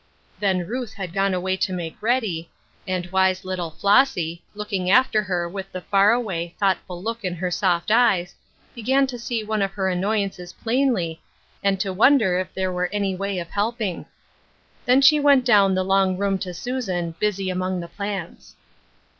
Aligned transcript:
Then 0.39 0.65
Ruth 0.65 0.95
had 0.95 1.13
gone 1.13 1.35
away 1.35 1.55
to 1.57 1.71
make 1.71 2.01
ready, 2.01 2.49
and 2.87 3.05
wise 3.11 3.45
little 3.45 3.69
Flossy, 3.69 4.41
looking 4.55 4.89
after 4.89 5.21
her 5.21 5.47
with 5.47 5.71
the 5.71 5.81
far 5.81 6.11
away, 6.11 6.55
thoughtful 6.59 7.03
look 7.03 7.23
in 7.23 7.35
her 7.35 7.51
soft 7.51 7.91
eyes, 7.91 8.33
began 8.73 9.05
to 9.05 9.19
see 9.19 9.43
one 9.43 9.61
of 9.61 9.73
her 9.73 9.87
anncyances 9.91 10.53
plainly, 10.53 11.21
and 11.63 11.77
t^o 11.77 11.95
wonder 11.95 12.37
112 12.37 12.37
Ruth 12.39 12.47
Erskines 12.47 12.47
Crosses. 12.49 12.49
if 12.49 12.55
there 12.55 12.73
were 12.73 12.87
any 12.87 13.15
way 13.35 13.39
of 13.39 13.49
helping. 13.51 14.05
Then 14.87 15.01
she 15.03 15.19
went 15.19 15.45
down 15.45 15.75
the 15.75 15.85
long 15.85 16.17
room 16.17 16.39
to 16.39 16.51
Susan, 16.51 17.13
busy 17.19 17.51
among 17.51 17.79
the 17.79 17.87
plants. 17.87 18.55